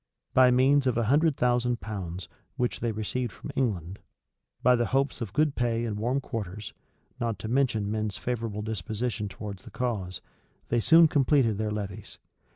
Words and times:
By 0.33 0.49
means 0.49 0.87
of 0.87 0.97
a 0.97 1.03
hundred 1.03 1.37
thousand 1.37 1.79
pounds, 1.79 2.27
which 2.57 2.79
they 2.79 2.91
received 2.91 3.31
from 3.31 3.51
England; 3.55 3.99
by 4.63 4.75
the 4.75 4.87
hopes 4.87 5.21
of 5.21 5.31
good 5.31 5.53
pay 5.53 5.85
and 5.85 5.95
warm 5.99 6.19
quarters; 6.19 6.73
not 7.19 7.37
to 7.37 7.47
mention 7.47 7.91
men's 7.91 8.17
favorable 8.17 8.63
disposition 8.63 9.27
towards 9.27 9.61
the 9.61 9.69
cause; 9.69 10.19
they 10.69 10.79
soon 10.79 11.07
completed 11.07 11.59
their 11.59 11.69
levies. 11.69 12.17